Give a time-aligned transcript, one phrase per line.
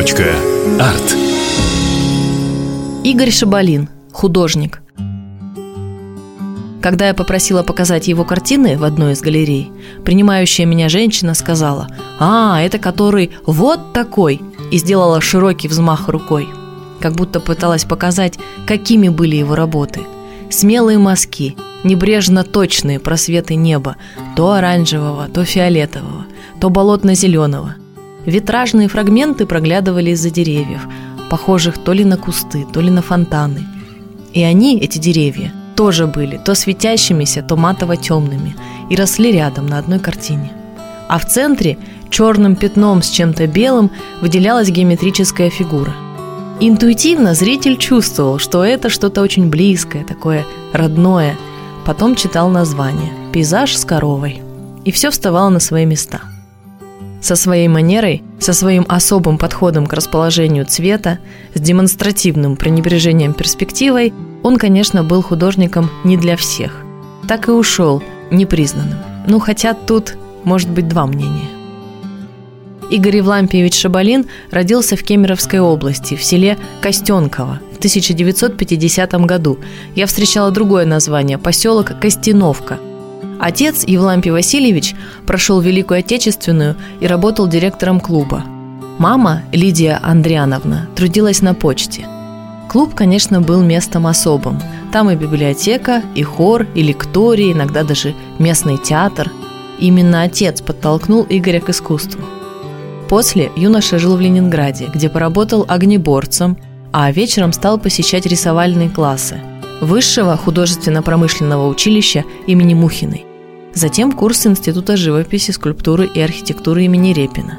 [0.00, 1.14] Арт.
[3.04, 4.80] Игорь Шабалин, художник.
[6.80, 9.70] Когда я попросила показать его картины в одной из галерей,
[10.02, 14.40] принимающая меня женщина сказала «А, это который вот такой!»
[14.70, 16.48] и сделала широкий взмах рукой,
[16.98, 20.00] как будто пыталась показать, какими были его работы.
[20.48, 23.96] Смелые мазки, небрежно точные просветы неба,
[24.34, 26.24] то оранжевого, то фиолетового,
[26.58, 27.74] то болотно-зеленого.
[28.26, 30.86] Витражные фрагменты проглядывали из-за деревьев,
[31.30, 33.66] похожих то ли на кусты, то ли на фонтаны.
[34.34, 38.54] И они, эти деревья, тоже были то светящимися, то матово-темными
[38.90, 40.52] и росли рядом на одной картине.
[41.08, 41.78] А в центре
[42.10, 45.94] черным пятном с чем-то белым выделялась геометрическая фигура.
[46.60, 50.44] Интуитивно зритель чувствовал, что это что-то очень близкое, такое
[50.74, 51.36] родное.
[51.86, 54.42] Потом читал название «Пейзаж с коровой».
[54.84, 56.20] И все вставало на свои места–
[57.20, 61.18] со своей манерой, со своим особым подходом к расположению цвета,
[61.54, 66.82] с демонстративным пренебрежением перспективой, он, конечно, был художником не для всех.
[67.28, 68.98] Так и ушел непризнанным.
[69.26, 71.48] Ну, хотя тут может быть два мнения.
[72.90, 79.58] Игорь Евлампиевич Шабалин родился в Кемеровской области, в селе Костенково в 1950 году.
[79.94, 82.80] Я встречала другое название– поселок Костяновка–
[83.40, 84.94] Отец Евлампий Васильевич
[85.26, 88.44] прошел Великую Отечественную и работал директором клуба.
[88.98, 92.06] Мама, Лидия Андриановна, трудилась на почте.
[92.68, 94.60] Клуб, конечно, был местом особым.
[94.92, 99.30] Там и библиотека, и хор, и лектории, иногда даже местный театр.
[99.78, 102.22] Именно отец подтолкнул Игоря к искусству.
[103.08, 106.58] После юноша жил в Ленинграде, где поработал огнеборцем,
[106.92, 109.40] а вечером стал посещать рисовальные классы–
[109.80, 113.29] Высшего художественно-промышленного училища имени Мухиной.
[113.74, 117.58] Затем курс Института живописи, скульптуры и архитектуры имени Репина.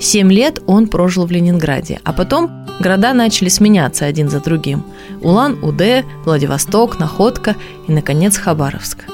[0.00, 4.84] Семь лет он прожил в Ленинграде, а потом города начали сменяться один за другим.
[5.20, 7.56] Улан-Удэ, Владивосток, Находка
[7.88, 9.06] и, наконец, Хабаровск.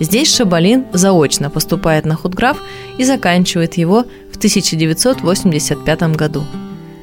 [0.00, 2.56] Здесь Шабалин заочно поступает на худграф
[2.96, 6.44] и заканчивает его в 1985 году.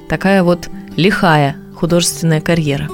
[0.09, 2.90] Такая вот лихая художественная карьера.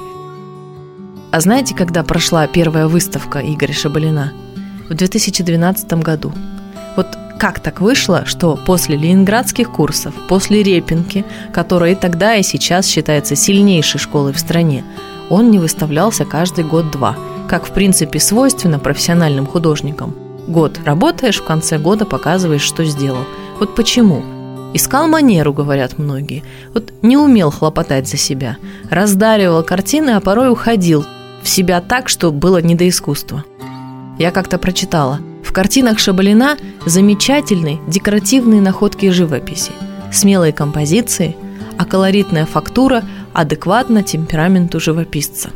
[1.31, 4.33] А знаете, когда прошла первая выставка Игоря Шабалина–
[4.89, 6.33] в 2012 году.
[6.95, 12.87] Вот как так вышло, что после ленинградских курсов, после Репинки, которая и тогда, и сейчас
[12.87, 14.83] считается сильнейшей школой в стране,
[15.29, 17.15] он не выставлялся каждый год-два,
[17.47, 20.15] как в принципе свойственно профессиональным художникам.
[20.47, 23.25] Год работаешь, в конце года показываешь, что сделал.
[23.59, 24.23] Вот почему?
[24.73, 26.43] Искал манеру, говорят многие.
[26.73, 28.57] Вот не умел хлопотать за себя.
[28.89, 31.05] Раздаривал картины, а порой уходил
[31.41, 33.43] в себя так, что было не до искусства.
[34.17, 35.19] Я как-то прочитала.
[35.44, 39.72] В картинах Шабалина замечательные декоративные находки живописи,
[40.11, 41.35] смелые композиции,
[41.78, 45.50] а колоритная фактура адекватна темпераменту живописца.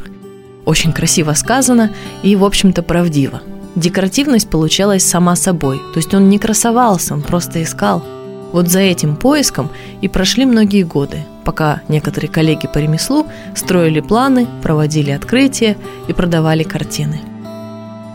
[0.65, 3.41] Очень красиво сказано и, в общем-то, правдиво.
[3.75, 8.03] Декоративность получалась сама собой, то есть он не красовался, он просто искал.
[8.51, 9.69] Вот за этим поиском
[10.01, 15.77] и прошли многие годы, пока некоторые коллеги по ремеслу строили планы, проводили открытия
[16.07, 17.21] и продавали картины–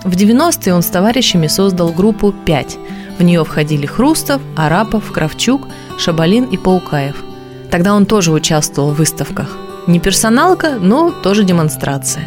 [0.07, 2.79] в 90-е он с товарищами создал группу «Пять».
[3.19, 5.67] В нее входили Хрустов, Арапов, Кравчук,
[5.99, 7.17] Шабалин и Паукаев.
[7.73, 9.57] Тогда он тоже участвовал в выставках.
[9.89, 12.25] Не персоналка, но тоже демонстрация.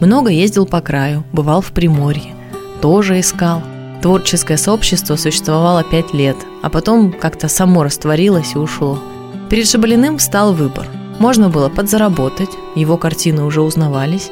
[0.00, 2.34] Много ездил по краю, бывал в Приморье.
[2.82, 3.62] Тоже искал.
[4.02, 8.98] Творческое сообщество существовало пять лет, а потом как-то само растворилось и ушло.
[9.48, 10.88] Перед Шабалиным встал выбор.
[11.20, 14.30] Можно было подзаработать, его картины уже узнавались,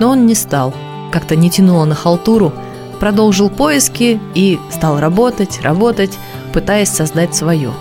[0.00, 0.74] но он не стал–
[1.10, 2.52] как-то не тянуло на халтуру,
[3.00, 6.16] продолжил поиски и стал работать, работать,
[6.52, 7.72] пытаясь создать свое.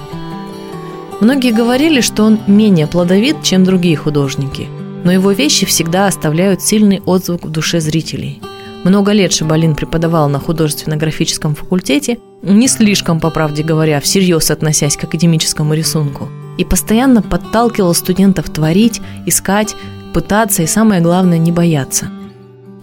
[1.22, 4.68] Многие говорили, что он менее плодовит, чем другие художники,
[5.04, 8.42] но его вещи всегда оставляют сильный отзвук в душе зрителей.
[8.86, 15.04] Много лет Шабалин преподавал на художественно-графическом факультете, не слишком, по правде говоря, всерьез относясь к
[15.04, 19.76] академическому рисунку, и постоянно подталкивал студентов творить, искать,
[20.14, 22.10] пытаться и, самое главное, не бояться–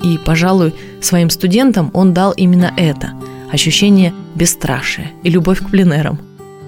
[0.03, 3.13] и, пожалуй, своим студентам он дал именно это–
[3.53, 6.19] ощущение бесстрашия и любовь к пленерам.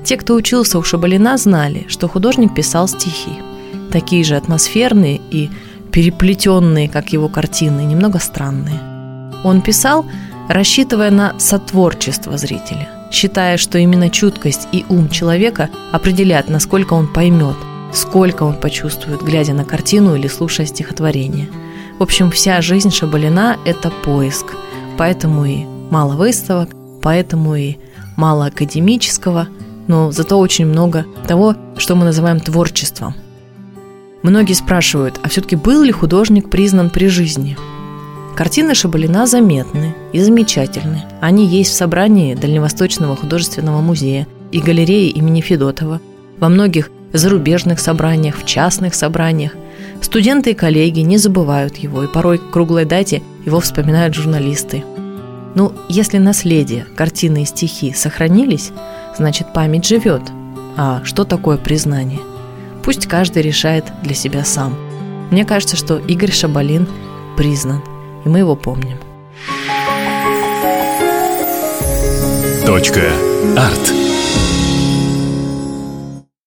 [0.05, 3.33] Те, кто учился у Шабалина, знали, что художник писал стихи.
[3.93, 5.51] Такие же атмосферные и
[5.93, 8.81] переплетенные, как его картины, немного странные.
[9.45, 10.07] Он писал,
[10.49, 17.57] рассчитывая на сотворчество зрителя, считая, что именно чуткость и ум человека определяют, насколько он поймет,
[17.93, 21.49] сколько он почувствует, глядя на картину или слушая стихотворение–
[21.99, 24.55] в общем, вся жизнь Шабалина– это поиск.
[24.97, 26.71] Поэтому и мало выставок,
[27.03, 27.77] поэтому и
[28.17, 29.49] мало академического,
[29.87, 33.15] но зато очень много того, что мы называем творчеством.
[34.23, 37.57] Многие спрашивают, а все-таки был ли художник признан при жизни?
[38.37, 41.03] Картины Шабалина заметны и замечательны.
[41.21, 46.01] Они есть в собрании Дальневосточного художественного музея и галереи имени Федотова,
[46.39, 49.53] во многих зарубежных собраниях, в частных собраниях.
[50.01, 54.85] Студенты и коллеги не забывают его, и порой к круглой дате его вспоминают журналисты.
[55.55, 58.71] Ну, если наследие, картины и стихи сохранились,
[59.17, 60.23] значит память живет.
[60.77, 62.21] А что такое признание?
[62.83, 64.77] Пусть каждый решает для себя сам.
[65.31, 66.87] Мне кажется, что Игорь Шабалин
[67.37, 67.83] признан,
[68.25, 68.99] и мы его помним.
[72.65, 73.03] Точка.
[73.57, 73.98] Арт.